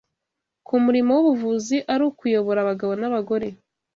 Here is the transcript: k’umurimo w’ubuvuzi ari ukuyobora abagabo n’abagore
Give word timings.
k’umurimo 0.65 1.11
w’ubuvuzi 1.15 1.77
ari 1.93 2.03
ukuyobora 2.09 2.59
abagabo 2.61 2.93
n’abagore 3.01 3.47